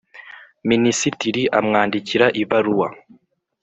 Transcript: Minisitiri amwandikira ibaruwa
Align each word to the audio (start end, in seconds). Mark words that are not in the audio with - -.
Minisitiri 0.69 1.43
amwandikira 1.59 2.25
ibaruwa 2.41 2.87